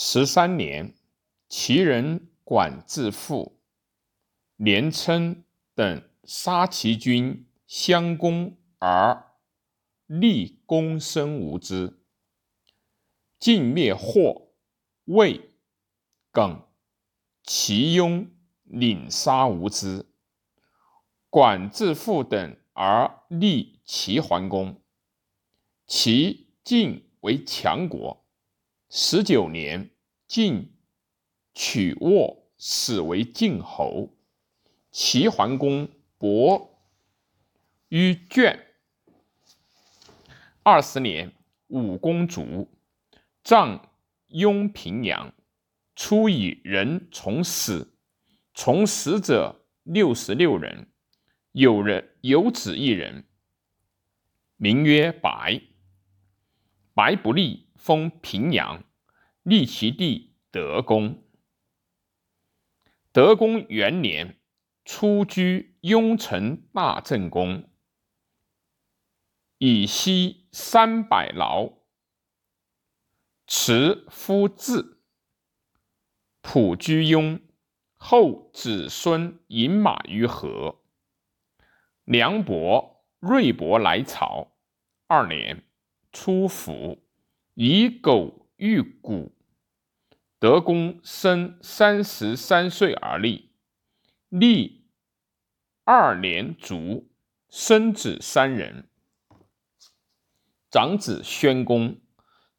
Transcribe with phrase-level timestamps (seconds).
[0.00, 0.94] 十三年，
[1.48, 3.58] 齐人管自负、
[4.54, 5.42] 连称
[5.74, 9.34] 等杀齐军相攻，而
[10.06, 11.98] 立功生无之。
[13.40, 14.52] 晋灭霍、
[15.06, 15.50] 魏、
[16.30, 16.62] 耿、
[17.42, 18.30] 齐雍，
[18.62, 20.06] 领杀无之。
[21.28, 24.80] 管自负等而立齐桓公。
[25.88, 28.24] 齐晋为强国。
[28.90, 29.90] 十九年，
[30.26, 30.72] 晋
[31.54, 34.16] 取沃，始为晋侯。
[34.90, 36.80] 齐桓公伯
[37.88, 38.66] 于卷。
[40.62, 41.32] 二十年，
[41.66, 42.66] 武公卒，
[43.44, 43.90] 葬
[44.28, 45.34] 雍平阳。
[45.94, 47.94] 初以人从死，
[48.54, 50.90] 从死者六十六人，
[51.52, 53.26] 有人有子一人，
[54.56, 55.60] 名曰白。
[56.94, 57.67] 白不立。
[57.78, 58.84] 封平阳，
[59.42, 61.22] 立其弟德公。
[63.12, 64.38] 德公元年，
[64.84, 67.70] 出居雍城大正宫，
[69.56, 71.78] 以息三百劳，
[73.46, 75.00] 持夫字，
[76.42, 77.40] 普居雍。
[78.00, 80.82] 后子孙饮马于河。
[82.04, 84.52] 梁伯、瑞伯来朝。
[85.08, 85.64] 二年，
[86.12, 87.07] 出府。
[87.60, 89.32] 以狗喻谷，
[90.38, 93.50] 德公生三十三岁而立，
[94.28, 94.86] 立
[95.82, 97.10] 二年卒，
[97.48, 98.88] 生子三人，
[100.70, 102.00] 长子宣公，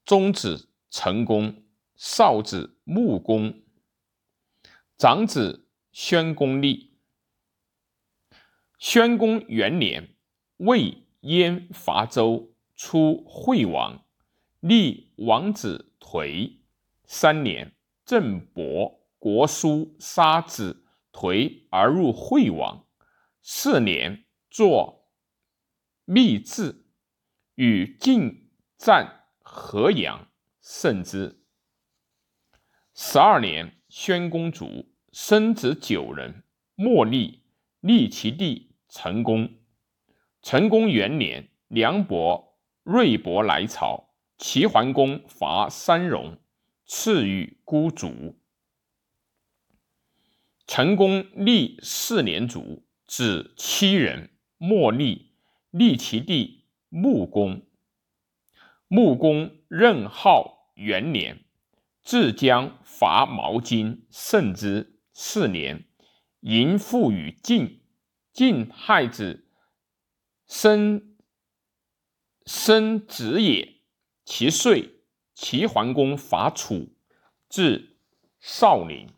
[0.03, 1.63] 中子成公，
[1.95, 3.61] 少子穆公。
[4.97, 6.97] 长子宣公立。
[8.77, 10.13] 宣公元年，
[10.57, 14.03] 魏燕伐周，出惠王。
[14.59, 16.57] 立王子颓
[17.05, 22.85] 三年，郑伯国叔杀子颓而入惠王。
[23.41, 25.13] 四年，作
[26.03, 26.87] 密志，
[27.55, 30.27] 与晋战河阳，
[30.61, 31.41] 胜之。
[32.93, 36.43] 十二年，宣公卒，生子九人，
[36.75, 37.45] 莫立，
[37.79, 39.49] 立其弟成公。
[40.41, 44.08] 成公元年，梁伯、瑞伯来朝。
[44.39, 46.39] 齐桓公伐三戎，
[46.85, 48.39] 赐予孤卒。
[50.65, 55.33] 成公立四年卒，子七人，莫立，
[55.71, 57.67] 立其弟穆公。
[58.87, 61.43] 穆公任号元年，
[62.01, 65.01] 自将伐毛巾，胜之。
[65.11, 65.85] 四年，
[66.39, 67.81] 迎父于晋，
[68.31, 69.49] 晋害子，
[70.47, 71.17] 生
[72.45, 73.78] 生子也。
[74.31, 75.01] 其岁，
[75.33, 76.93] 齐桓公伐楚，
[77.49, 77.97] 至
[78.39, 79.09] 少陵。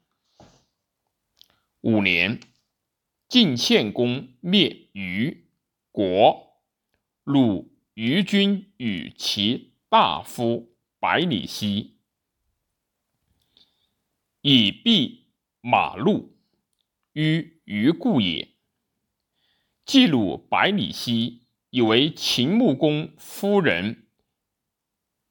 [1.82, 2.40] 五年，
[3.28, 5.50] 晋献公灭虞
[5.92, 6.62] 国，
[7.26, 11.98] 鲁虞君与其大夫百里奚，
[14.40, 15.28] 以避
[15.60, 16.38] 马路
[17.12, 18.48] 于虞故也。
[19.84, 24.01] 季鲁百里奚，以为秦穆公夫人。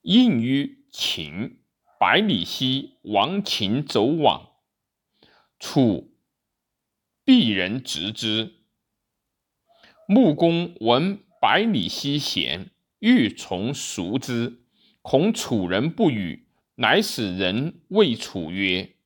[0.02, 1.60] 应于秦，
[1.98, 4.52] 百里奚亡秦走往，
[5.58, 6.16] 楚
[7.24, 8.54] 鄙人执之。
[10.06, 14.62] 穆公闻百里奚贤，欲从赎之，
[15.02, 18.96] 恐楚人不与，乃使人谓楚曰：“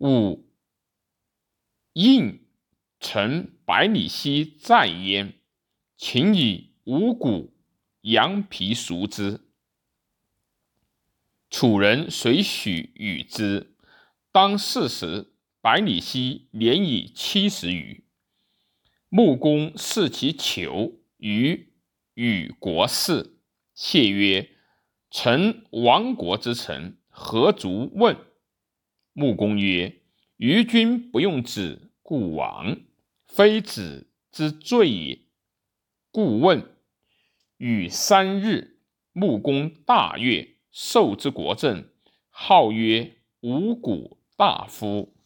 [0.00, 0.48] 吾
[1.92, 2.46] 应
[2.98, 5.34] 臣百里奚在焉，
[5.96, 7.54] 请以五谷、
[8.00, 9.42] 羊皮赎之。”
[11.58, 13.74] 楚人谁许与之。
[14.30, 18.04] 当四时，百里奚年已七十余。
[19.08, 21.72] 穆公视其求于
[22.12, 23.38] 与国事，
[23.74, 24.50] 谢曰
[25.10, 28.18] ：“臣亡国之臣，何足问？”
[29.14, 30.02] 穆公曰
[30.36, 32.82] ：“于君不用子，故亡，
[33.26, 35.20] 非子之罪也，
[36.10, 36.76] 故问。”
[37.56, 38.78] 与三日，
[39.12, 40.55] 穆公大悦。
[40.78, 41.88] 受之国政，
[42.28, 45.16] 号曰五谷大夫。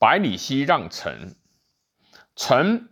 [0.00, 1.36] 百里奚让臣，
[2.34, 2.88] 臣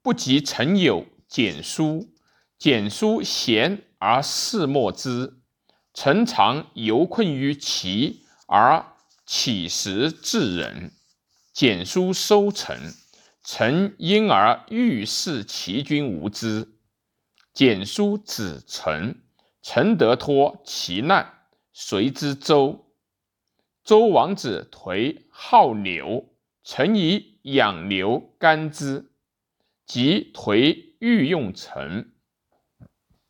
[0.00, 2.14] 不及臣有简书，
[2.56, 5.42] 简书贤而事莫之。
[5.92, 8.86] 臣常犹困于齐，而
[9.26, 10.92] 乞食至人。
[11.52, 12.94] 简书收臣，
[13.44, 16.78] 臣因而欲视其君无知。
[17.52, 19.27] 简书子臣。
[19.70, 21.40] 臣得脱其难，
[21.74, 22.90] 随之周。
[23.84, 26.34] 周王子颓好牛，
[26.64, 29.12] 曾以养牛甘之，
[29.84, 32.14] 即颓欲用臣。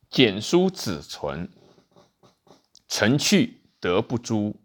[0.09, 1.51] 简书子存，
[2.87, 4.61] 臣去德不诛，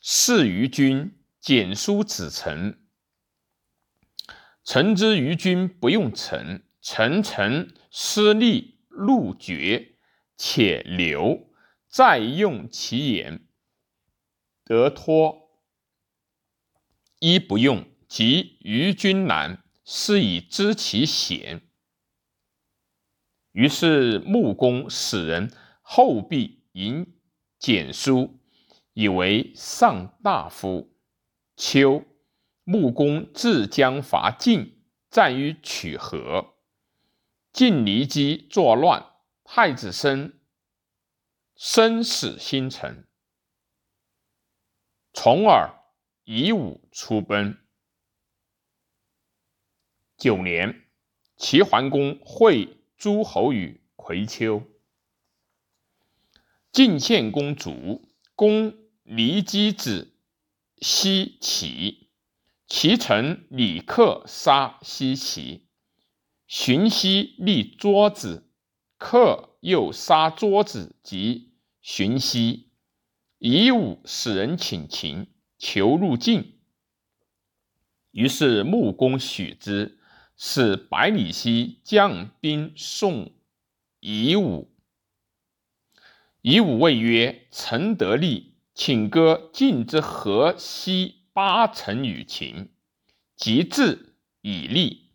[0.00, 1.14] 事于君。
[1.38, 2.78] 简书子臣，
[4.64, 9.96] 臣之于君不用臣，臣臣失利禄绝，
[10.42, 11.50] 且留
[11.86, 13.46] 再用其言，
[14.64, 15.50] 得脱。
[17.18, 21.60] 一不用，即于君难，是以知其险。
[23.52, 25.52] 于是穆公使人
[25.82, 27.20] 后必引
[27.58, 28.40] 简书，
[28.94, 30.96] 以为上大夫。
[31.54, 32.02] 秋，
[32.64, 36.54] 穆公自将伐晋，战于曲河。
[37.52, 39.09] 晋离姬作乱，
[39.52, 40.38] 太子申
[41.56, 43.04] 生死新臣。
[45.12, 45.74] 重耳
[46.22, 47.58] 以武出奔。
[50.16, 50.86] 九年，
[51.36, 54.62] 齐桓公会诸侯于葵丘。
[56.70, 60.16] 晋献公卒，公离姬子。
[60.80, 62.08] 西齐，
[62.68, 65.66] 齐臣李克杀西齐，
[66.46, 68.48] 荀息立桌子，
[69.00, 72.68] 客又杀桌子及荀息，
[73.38, 75.26] 以武使人请秦，
[75.58, 76.60] 求入晋。
[78.10, 79.98] 于是穆公许之，
[80.36, 83.32] 使百里奚将兵送
[84.00, 84.70] 夷吾。
[86.42, 92.70] 以吾谓曰：“臣得利。”请歌晋之河西八城与秦，
[93.36, 95.10] 即至以利，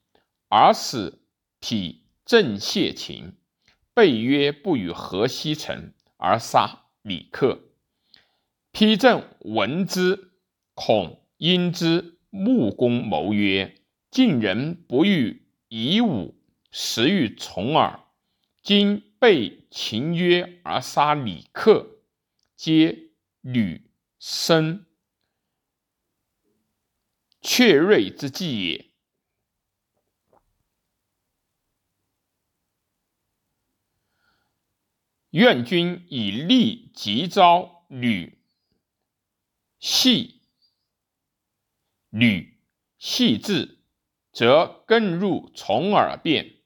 [0.49, 1.19] 而使
[1.59, 3.33] 匹正谢秦，
[3.95, 7.63] 备曰不与河西城，而杀李克。
[8.71, 10.33] 丕正闻之，
[10.75, 12.19] 恐因之。
[12.29, 13.81] 穆公谋曰：
[14.11, 16.35] 晋人不欲以武，
[16.69, 18.01] 实欲从耳。
[18.61, 22.01] 今被秦约而杀李克，
[22.55, 23.05] 皆。
[23.45, 24.87] 吕生
[27.43, 28.89] 确锐之计也。
[35.35, 38.37] 愿君以利及招吕
[39.81, 40.39] 系
[42.09, 42.57] 吕
[42.97, 43.79] 系至，
[44.31, 46.61] 则更入从耳变。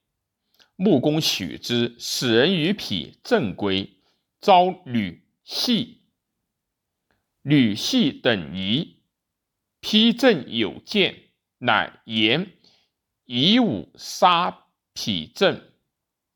[0.76, 3.98] 穆公许之，使人于匹正归，
[4.40, 6.04] 招吕系。
[7.42, 9.02] 吕系等疑，
[9.82, 12.52] 丕正有见，乃言
[13.26, 15.60] 以武杀丕正。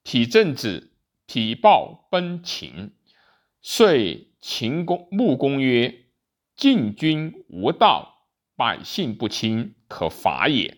[0.03, 0.92] 丕正子
[1.33, 2.95] 丕豹奔秦，
[3.59, 6.05] 遂秦公穆公曰
[6.55, 10.77] ：“晋军无道，百姓不亲，可伐也。”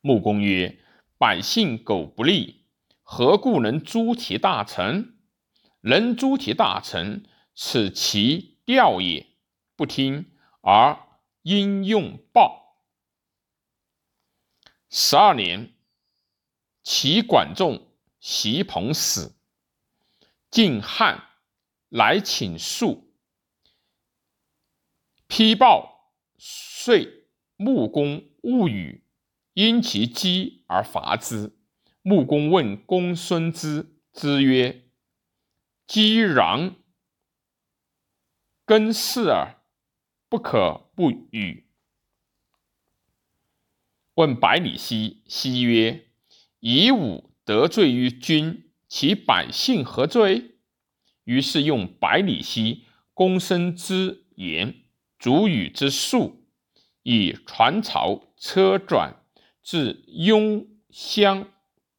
[0.00, 0.80] 穆公曰
[1.18, 2.64] ：“百姓苟不利，
[3.02, 5.18] 何故能诛其大臣？
[5.82, 9.26] 能诛其大臣。”此其调也，
[9.76, 10.30] 不听
[10.62, 10.98] 而
[11.42, 12.78] 应用暴。
[14.88, 15.74] 十二年，
[16.82, 17.89] 齐管仲、
[18.20, 19.34] 袭彭死，
[20.50, 21.24] 晋汉
[21.88, 23.04] 来请恕。
[25.26, 29.04] 批报遂穆公勿与，
[29.54, 31.56] 因其饥而伐之。
[32.02, 34.90] 穆公问公孙之，之曰
[35.86, 36.76] ：“姬壤。”
[38.66, 39.62] 根视耳，
[40.28, 41.68] 不可不与。
[44.14, 46.10] 问百里奚，奚曰
[46.60, 50.58] ：“以武得罪于君，其百姓何罪？”
[51.26, 54.84] 于是用百里奚、公孙之言、
[55.18, 56.46] 主语之术，
[57.02, 59.24] 以船朝车转，
[59.64, 61.48] 至雍襄，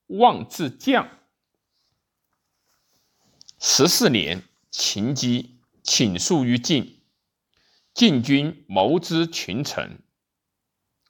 [0.07, 1.09] 望至将。
[3.59, 5.57] 十四年，秦击。
[5.83, 7.01] 请诉于晋，
[7.93, 9.99] 晋军谋之群臣。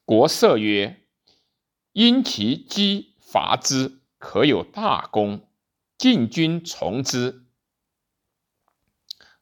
[0.05, 1.05] 国色曰
[1.93, 5.49] ：“因其击伐之，可有大功。”
[5.99, 7.45] 晋军从之。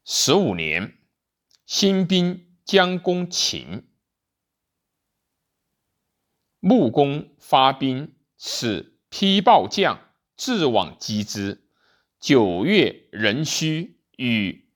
[0.04, 0.98] 十五年，
[1.68, 3.88] 新兵将攻秦，
[6.60, 10.00] 穆公发兵，使丕豹将
[10.36, 11.70] 自往击之。
[12.20, 14.68] 九月壬戌，与。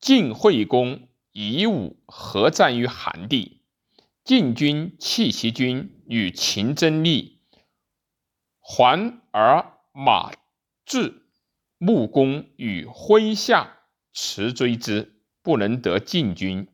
[0.00, 3.62] 晋惠公夷武合战于韩地，
[4.22, 7.40] 晋军弃其军与秦争利，
[8.60, 10.30] 还而马
[10.86, 11.22] 至。
[11.78, 13.78] 穆公与麾下
[14.12, 16.68] 驰追之，不能得晋军，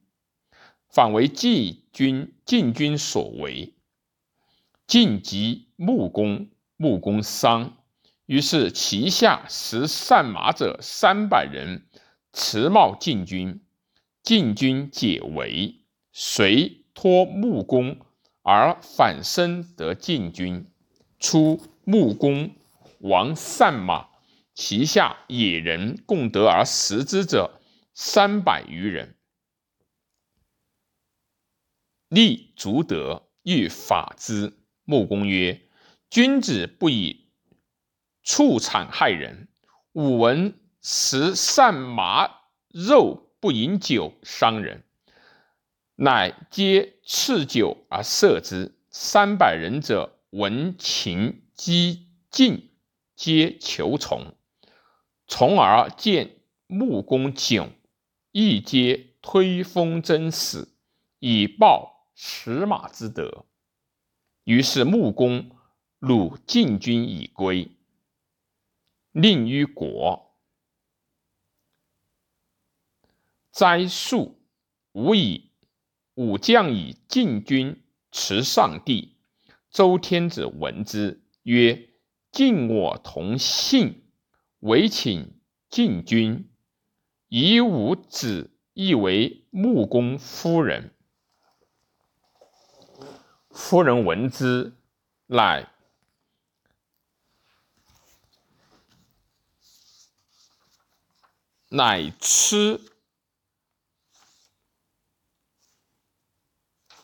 [0.86, 3.72] 反为晋军晋军所为。
[4.86, 7.78] 晋及穆公，穆公伤，
[8.26, 11.86] 于是旗下食善马者三百人，
[12.34, 13.64] 持冒进军。
[14.22, 15.76] 晋军解围，
[16.12, 17.96] 遂托穆公
[18.42, 20.70] 而反身得晋军。
[21.18, 22.54] 初，穆公
[23.00, 24.08] 王善马，
[24.54, 27.60] 旗下野人共得而食之者
[27.94, 29.16] 三百余人。
[32.08, 34.52] 立足德，欲法之。
[34.84, 35.62] 穆公曰
[36.10, 37.30] ：“君子不以
[38.22, 39.48] 畜产害人。
[39.92, 42.28] 吾闻食善麻
[42.68, 44.84] 肉，不饮酒，伤人。
[45.94, 48.76] 乃皆赐酒而射之。
[48.90, 52.70] 三百人者，闻禽击进，
[53.14, 54.34] 皆求从。
[55.26, 57.68] 从而见穆公窘，
[58.32, 60.74] 亦皆推封真死，
[61.18, 63.44] 以报食马之德。”
[64.44, 65.54] 于是穆公
[65.98, 67.70] 鲁晋军以归，
[69.12, 70.34] 令于国。
[73.52, 74.40] 灾数
[74.92, 75.50] 吾以
[76.14, 79.18] 武将以晋军持上帝。
[79.70, 81.88] 周天子闻之，曰
[82.32, 84.04] ：“晋我同姓，
[84.60, 86.46] 唯请晋军。”
[87.28, 90.92] 以吾子亦为穆公夫人。
[93.50, 94.76] 夫人闻之，
[95.26, 95.72] 乃
[101.68, 102.80] 乃吃，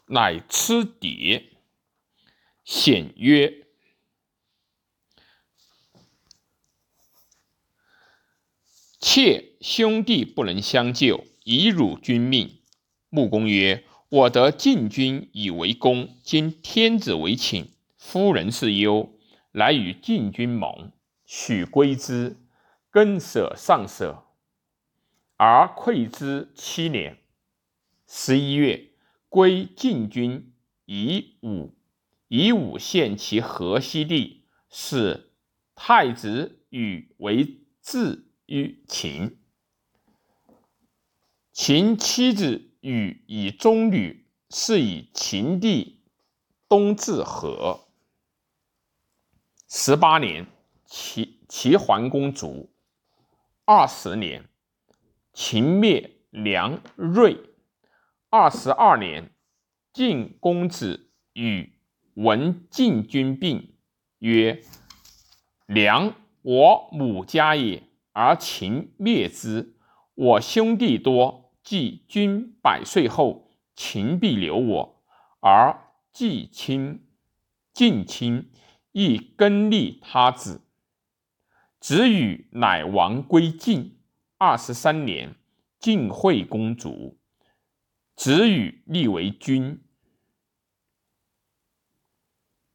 [0.07, 1.45] 乃吃牒，
[2.64, 3.66] 显曰
[9.09, 12.59] ：“妾兄弟不能相救，以辱君命。”
[13.09, 13.85] 穆公曰。
[14.09, 19.13] 我得晋君以为公，今天子为请，夫人是忧，
[19.53, 20.93] 乃与晋君盟，
[21.25, 22.37] 许归之，
[22.91, 24.25] 更舍上舍，
[25.37, 27.19] 而馈之七年。
[28.07, 28.91] 十一月，
[29.29, 30.53] 归晋军
[30.85, 31.75] 以武，
[32.29, 35.33] 以武献其河西地，使
[35.75, 39.38] 太子与为质于秦。
[41.53, 42.62] 秦妻子。
[42.83, 46.05] 与以中女，是以秦地
[46.69, 47.88] 东至河。
[49.69, 50.47] 十八年，
[50.85, 52.71] 齐齐桓公卒。
[53.65, 54.49] 二十年，
[55.33, 57.50] 秦灭梁芮。
[58.31, 59.33] 二十二年，
[59.93, 61.73] 晋公子与
[62.15, 63.75] 闻晋军病，
[64.21, 64.62] 曰
[65.67, 67.83] ：“梁我母家也，
[68.17, 69.75] 而秦灭之，
[70.15, 75.03] 我兄弟多。”既君百岁后，秦必留我，
[75.41, 75.77] 而
[76.13, 77.05] 季亲、
[77.73, 78.53] 晋亲
[78.93, 80.63] 亦更立他子。
[81.81, 83.99] 子羽乃王归晋。
[84.39, 85.35] 二十三年，
[85.81, 87.19] 晋惠公卒，
[88.15, 89.83] 子羽立为君。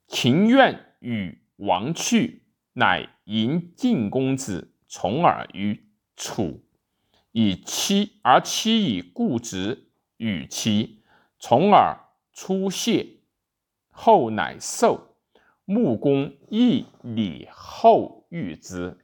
[0.07, 2.43] 秦愿与王去，
[2.73, 6.61] 乃迎晋公子重耳于楚。
[7.31, 11.01] 以妻而妻以故职与妻，
[11.39, 11.97] 从而
[12.33, 13.21] 出谢，
[13.89, 15.15] 后乃受。
[15.63, 18.97] 穆公亦礼后遇之。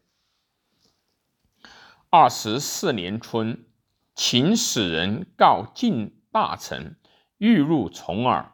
[2.10, 3.66] 二十四年春，
[4.14, 6.98] 秦使人告晋大臣，
[7.38, 8.52] 欲入重耳。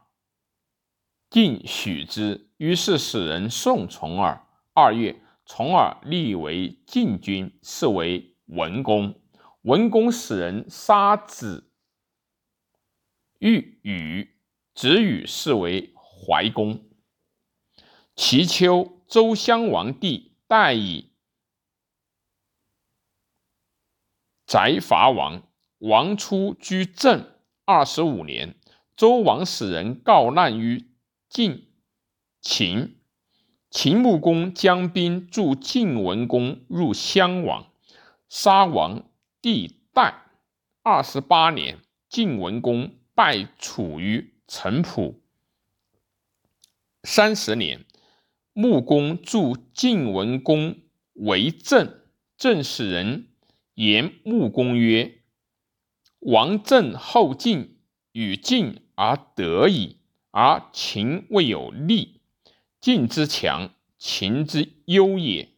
[1.31, 4.45] 晋许之，于是使人送重耳。
[4.73, 9.21] 二月，从而立为晋君，是为文公。
[9.61, 11.71] 文公使人杀子
[13.39, 14.35] 欲与，
[14.73, 16.89] 子羽是为怀公。
[18.15, 21.11] 其秋，周襄王帝代以
[24.45, 25.47] 翟伐王，
[25.79, 28.59] 王初居正二十五年，
[28.95, 30.91] 周王使人告难于
[31.29, 31.73] 晋
[32.41, 33.02] 秦，
[33.73, 37.71] 秦穆公将兵助晋文公入襄王，
[38.29, 39.03] 杀王。
[39.41, 40.27] 帝代
[40.83, 45.15] 二十八年，晋文公败楚于城濮。
[47.01, 47.83] 三十年，
[48.53, 50.77] 穆公助晋文公
[51.13, 51.99] 为政，
[52.37, 53.27] 政使人
[53.73, 55.23] 言穆公曰
[56.21, 57.79] ：“王政后晋，
[58.11, 59.97] 与晋而得矣，
[60.29, 62.21] 而秦未有利。
[62.83, 65.53] 晋之强，秦之忧也。”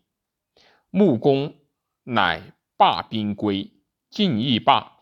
[0.91, 1.55] 穆公
[2.03, 3.71] 乃罢兵归。
[4.11, 4.99] 晋亦罢。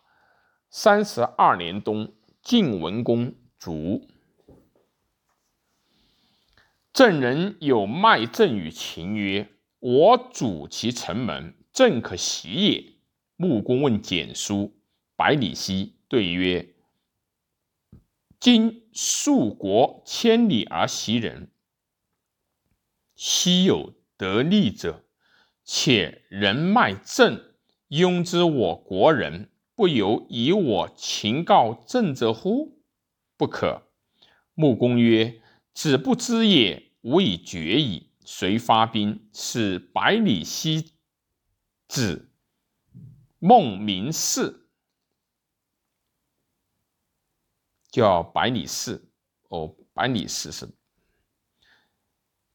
[0.69, 4.07] 三十二年冬，晋文公卒。
[6.93, 9.49] 郑人有卖郑与秦曰
[9.79, 12.93] ：“我主其城门，郑可袭也。”
[13.35, 14.73] 穆公问简书，
[15.17, 16.73] 百里奚对曰
[18.39, 21.51] ：“今数国千里而袭人，
[23.25, 25.05] 昔有得利者？
[25.63, 27.55] 且人卖郑，
[27.87, 32.83] 庸之我国人。”不由以我情告郑者乎？
[33.37, 33.87] 不可。
[34.53, 35.41] 穆公曰
[35.73, 40.91] ：“子不知也，吾以决矣。”遂发兵，使百里奚
[41.87, 42.29] 子
[43.39, 44.67] 孟明视，
[47.89, 49.09] 叫百里氏。
[49.47, 50.67] 哦，百里氏是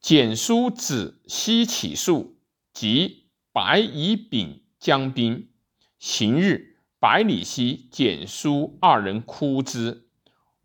[0.01, 2.39] 简书子西起数，
[2.73, 5.49] 即白乙丙将兵，
[5.97, 6.77] 行日。
[7.01, 10.09] 百里奚、简书二人哭之。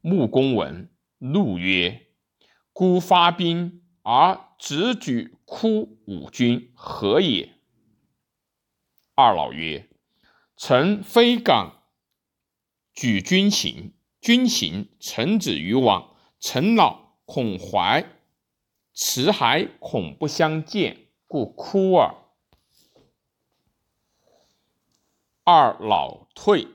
[0.01, 2.09] 穆公闻，怒曰
[2.75, 7.55] ：“孤发兵而直举哭五军，何也？”
[9.15, 9.89] 二老曰
[10.59, 11.75] ：“臣非敢
[12.93, 16.17] 举军行，军行，臣子于往。
[16.41, 18.05] 臣老恐怀，
[18.95, 22.15] 辞还恐不相见，故哭耳。”
[25.45, 26.69] 二老退，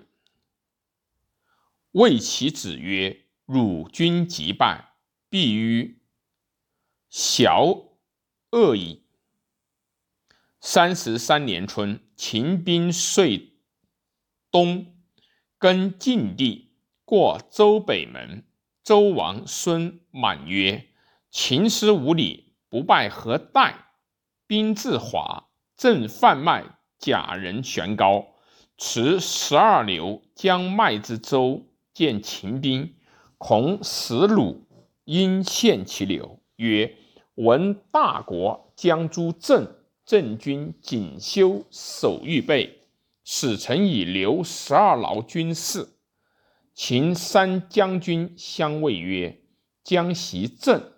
[1.92, 4.94] 谓其子曰：“汝君即败，
[5.28, 6.00] 必于
[7.10, 7.64] 小
[8.52, 9.06] 恶矣。”
[10.62, 13.54] 三十三年春，秦兵遂
[14.52, 14.94] 东
[15.58, 16.74] 更晋地，
[17.06, 18.46] 过周北门。
[18.84, 20.90] 周王孙满曰
[21.32, 23.86] ：“秦师无礼，不败何待？”
[24.48, 28.26] 兵自华，正贩卖假人悬高。
[28.78, 32.96] 持十二流将麦之舟，见秦兵，
[33.38, 34.62] 恐死虏，
[35.04, 36.96] 因献其流，曰
[37.36, 42.88] ：“闻大国将诛郑，郑军锦绣守预备，
[43.24, 45.90] 使臣以留十二劳军士。”
[46.74, 49.42] 秦三将军相谓曰
[49.84, 50.94] ：“将袭郑，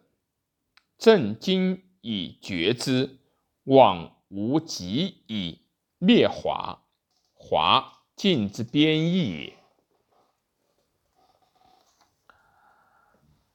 [1.02, 3.18] 郑今已决之，
[3.64, 5.62] 往无及以
[5.98, 6.84] 灭华。”
[7.34, 9.58] 华晋之边邑也。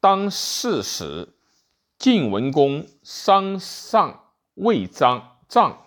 [0.01, 1.37] 当世时，
[1.97, 5.87] 晋文公商上魏章帐，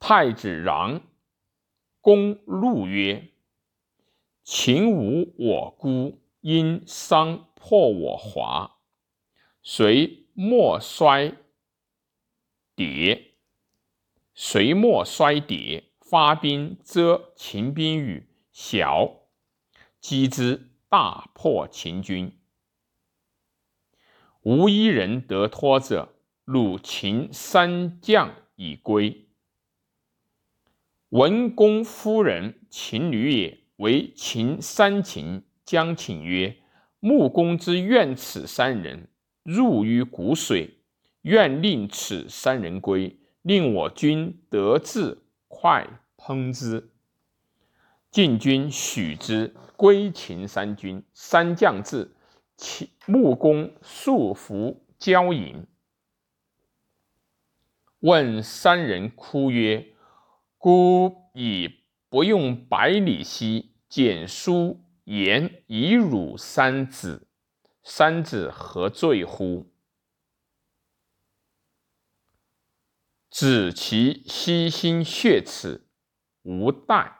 [0.00, 1.00] 太子穰
[2.00, 3.30] 公怒曰
[4.42, 8.75] ：“秦无我孤，因商破我华，
[9.68, 11.34] 谁莫衰
[12.76, 13.32] 迭？
[14.32, 19.22] 谁莫衰迭？”发兵遮秦兵于小，
[19.98, 22.38] 击之，大破秦军，
[24.42, 26.14] 无一人得脱者。
[26.44, 29.26] 虏秦三将已归。
[31.08, 36.56] 文公夫人秦女也，为秦三秦，将请曰
[37.00, 39.08] ：“穆公之愿此三人
[39.46, 40.78] 入于谷水，
[41.22, 46.90] 愿令此三人归，令我军得志。”快烹之，
[48.10, 51.02] 晋军许之，归秦三军。
[51.14, 52.14] 三将至，
[52.56, 55.66] 秦穆公束服交饮，
[58.00, 59.94] 问三人哭曰
[60.58, 61.70] ：“孤以
[62.10, 67.25] 不用百里奚、简书言以辱三子，
[67.88, 69.72] 三子何罪乎？”
[73.30, 75.86] 指其悉心血耻，
[76.42, 77.18] 无怠。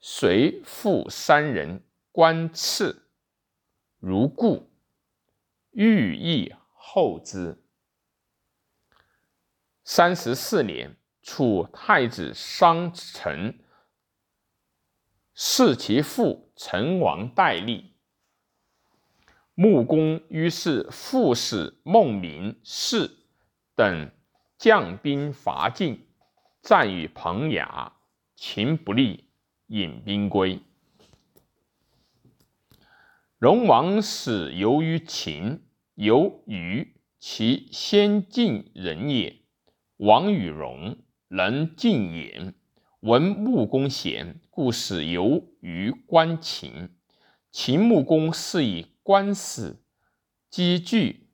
[0.00, 3.10] 随父三人观刺，
[3.98, 4.70] 如故，
[5.72, 7.62] 欲意后之。
[9.84, 13.62] 三十四年，楚太子商臣，
[15.34, 17.93] 弑其父成王代立。
[19.54, 23.10] 穆公于是复使孟明视
[23.74, 24.10] 等。
[24.56, 26.06] 将兵伐晋，
[26.62, 27.92] 战于彭衙，
[28.34, 29.24] 秦不利，
[29.66, 30.60] 引兵归。
[33.36, 35.64] 荣王使由于秦，
[35.96, 39.42] 由于，其先晋人也。
[39.98, 40.96] 王与荣，
[41.28, 42.54] 能进言，
[43.00, 46.90] 闻穆公贤，故使由于关秦。
[47.50, 49.80] 秦穆公是以官死，
[50.50, 51.28] 积聚。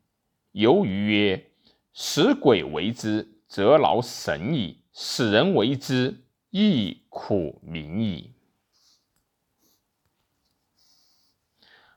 [0.53, 1.47] 由于曰。
[1.93, 8.33] 使鬼为之，则劳神矣；使人为之，亦苦民矣。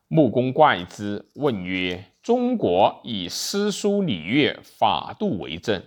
[0.08, 5.82] 穆公怪之，问曰：“中国以诗书礼乐法度为政，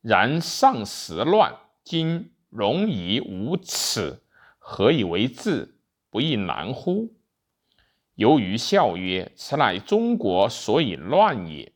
[0.00, 4.22] 然上时乱，今戎夷无耻，
[4.58, 5.78] 何以为治？
[6.10, 7.14] 不亦难乎？”
[8.22, 11.72] 由于笑曰：“此乃中国所以乱也。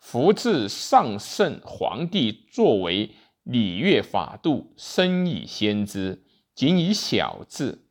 [0.00, 3.12] 夫自上圣皇帝作为
[3.44, 7.86] 礼乐法度，深以先知，仅以小治，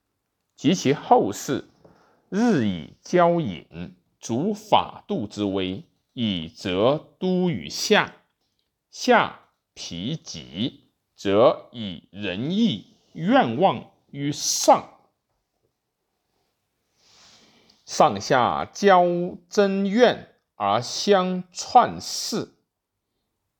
[0.58, 1.70] 及其后世。”
[2.28, 8.12] 日以骄隐，主法度之威，以则都于下；
[8.92, 9.39] 下
[9.74, 14.93] 疲极，则以仁义愿望于上。
[17.86, 19.06] 上下交
[19.50, 22.54] 争怨而相篡弑，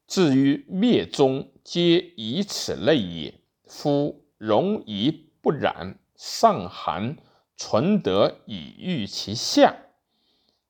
[0.08, 3.40] 至于灭宗，皆以此类也。
[3.66, 7.18] 夫容夷不染，上寒。
[7.56, 9.78] 存德以御其下，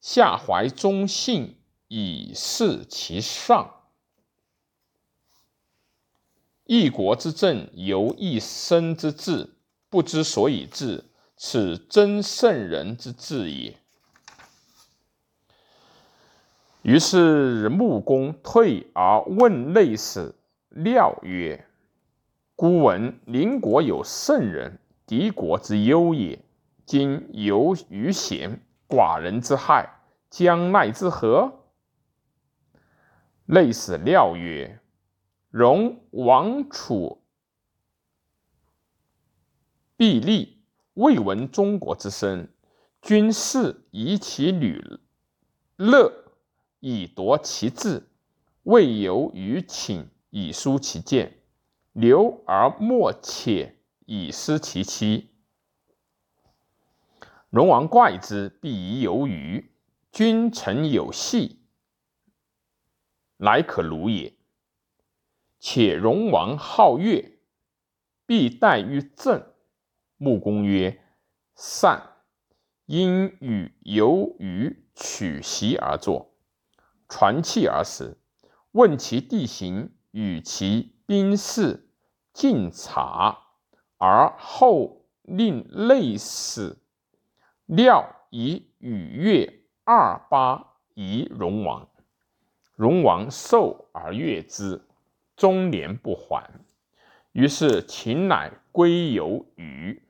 [0.01, 3.73] 下怀忠信以事其上。
[6.65, 9.55] 一国之政由一身之治，
[9.89, 11.05] 不知所以治，
[11.45, 13.77] 此真圣人之志也。
[16.83, 20.35] 于是穆公退而问内史
[20.69, 21.67] 廖曰
[22.55, 26.39] ：“孤闻邻国有圣人，敌国之忧也。”
[26.87, 31.65] 今由于贤寡人之害，将奈之何？
[33.47, 34.79] 类史廖曰
[35.51, 37.21] ：“容王楚
[39.97, 40.52] 必立，
[40.93, 42.47] 未闻中国之声。
[43.01, 44.99] 君士以其女
[45.75, 46.11] 乐，
[46.79, 48.07] 以夺其志，
[48.63, 51.39] 未由于请以疏其见，
[51.91, 55.31] 留而莫且以失其妻。”
[57.51, 59.71] 戎王怪之，必疑有余。
[60.11, 61.59] 君臣有隙，
[63.37, 64.33] 乃可虏也。
[65.59, 67.39] 且戎王好乐，
[68.25, 69.52] 必待于政。
[70.23, 71.01] 穆公曰
[71.53, 72.01] ：“善。”
[72.85, 76.33] 因与由余取席而坐，
[77.09, 78.17] 传器而食。
[78.71, 81.89] 问其地形，与其兵士，
[82.33, 83.37] 尽察，
[83.97, 86.77] 而后令类史。
[87.65, 91.89] 料以与月二八夷戎王，
[92.75, 94.81] 戎王受而悦之，
[95.37, 96.49] 终年不还。
[97.31, 100.01] 于是秦乃归游于。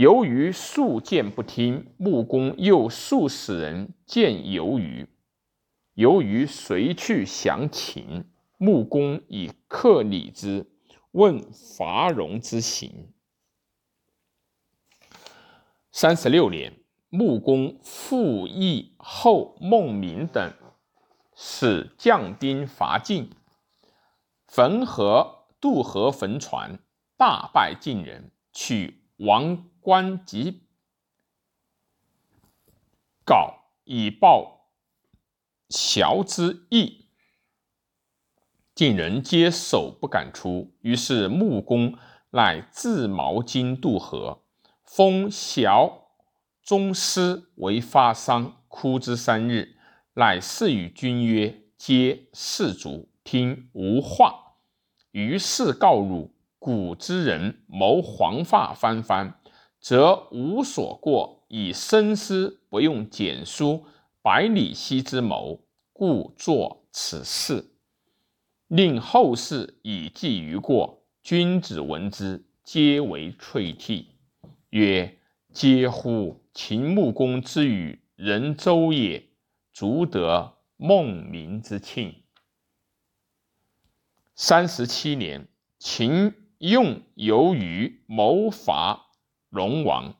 [0.00, 5.06] 由于数见不听，穆公又数使人见由于。
[5.92, 8.24] 由于随去降秦，
[8.56, 10.70] 穆公以克礼之，
[11.10, 13.12] 问伐戎之行。
[15.92, 16.72] 三十六年，
[17.10, 20.54] 穆公复议后孟明等，
[21.36, 23.28] 使将兵伐晋，
[24.46, 26.78] 汾河渡河汾船，
[27.18, 30.62] 大败晋人，取王冠及
[33.24, 34.68] 稿以报
[35.68, 37.06] 崤之意。
[38.74, 41.98] 晋人皆守不敢出，于是穆公
[42.30, 44.42] 乃自毛巾渡河。
[44.84, 46.08] 封小
[46.62, 49.76] 宗师为发丧，哭之三日，
[50.14, 54.56] 乃示与君曰：“皆士卒，听无话。”
[55.12, 59.39] 于是告汝：“古之人谋黄发翻番，
[59.80, 63.86] 则无所过，以深思，不用简书
[64.22, 67.72] 百里奚之谋，故作此事，
[68.68, 71.02] 令后世以记于过。
[71.22, 74.06] 君子闻之，皆为悵惕。”
[74.70, 75.18] 曰：
[75.52, 76.44] 嗟乎！
[76.52, 79.28] 秦穆公之与人周也，
[79.72, 82.22] 足得孟明之庆。
[84.34, 89.09] 三十七年，秦用由于谋伐
[89.50, 90.14] 龙王，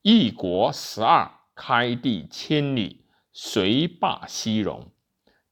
[0.00, 4.90] 一国十二，开地千里，遂霸西戎。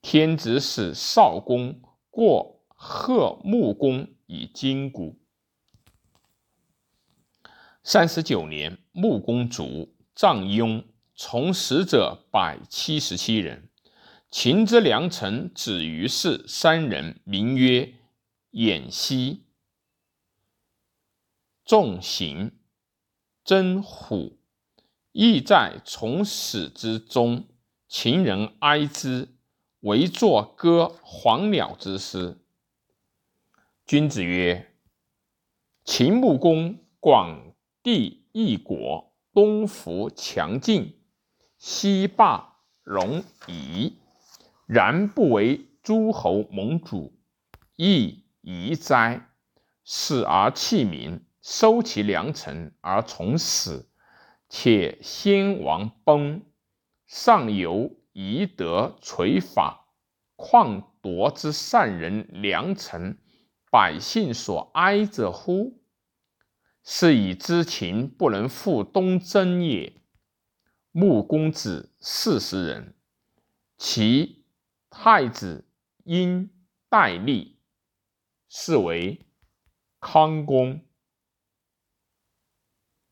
[0.00, 5.20] 天子使少公过贺穆公以金鼓。
[7.84, 10.82] 三十九年，穆公卒，葬雍，
[11.14, 13.68] 从死者百七十七人。
[14.30, 17.92] 秦之良臣子于氏三人，名曰
[18.52, 19.44] 偃息、
[21.66, 22.50] 仲行、
[23.52, 24.38] 真虎，
[25.12, 27.44] 亦在从始之中。
[27.86, 29.28] 秦人哀之，
[29.80, 32.38] 为作歌黄鸟之诗。
[33.84, 34.72] 君子曰
[35.84, 40.98] ：“秦穆公广地一国，东服强晋，
[41.58, 43.98] 西霸戎夷，
[44.64, 47.12] 然不为诸侯盟主，
[47.76, 49.28] 亦宜哉？
[49.84, 53.90] 死而弃民，收其良臣而从死，
[54.48, 56.42] 且先王崩，
[57.04, 59.88] 上游夷德垂法，
[60.36, 63.18] 况夺之善人良臣，
[63.70, 65.82] 百姓所哀者乎？
[66.84, 70.00] 是以知秦不能复东征也。
[70.92, 72.94] 穆公子四十人，
[73.78, 74.44] 其
[74.90, 75.68] 太子
[76.04, 76.50] 因
[76.88, 77.58] 代立，
[78.48, 79.26] 是为
[79.98, 80.84] 康公。